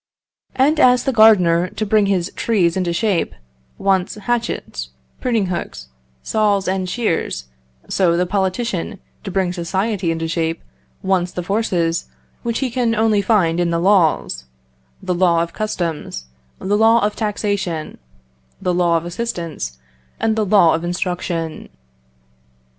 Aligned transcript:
And 0.55 0.79
as 0.79 1.03
the 1.03 1.13
gardener, 1.13 1.67
to 1.69 1.85
bring 1.85 2.07
his 2.07 2.31
trees 2.35 2.75
into 2.75 2.91
shape, 2.91 3.35
wants 3.77 4.15
hatchets, 4.15 4.89
pruning 5.19 5.45
hooks, 5.45 5.89
saws, 6.23 6.67
and 6.67 6.89
shears, 6.89 7.49
so 7.87 8.17
the 8.17 8.25
politician, 8.25 8.97
to 9.23 9.29
bring 9.29 9.53
society 9.53 10.09
into 10.09 10.27
shape, 10.27 10.63
wants 11.03 11.31
the 11.31 11.43
forces 11.43 12.07
which 12.41 12.61
he 12.65 12.71
can 12.71 12.95
only 12.95 13.21
find 13.21 13.59
in 13.59 13.69
the 13.69 13.77
laws; 13.79 14.45
the 15.03 15.13
law 15.13 15.43
of 15.43 15.53
customs, 15.53 16.25
the 16.57 16.75
law 16.75 17.05
of 17.05 17.15
taxation, 17.15 17.99
the 18.59 18.73
law 18.73 18.97
of 18.97 19.05
assistance, 19.05 19.77
and 20.19 20.35
the 20.35 20.47
law 20.47 20.73
of 20.73 20.83
instruction. 20.83 21.69